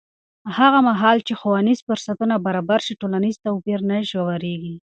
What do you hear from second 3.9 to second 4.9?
ژورېږي.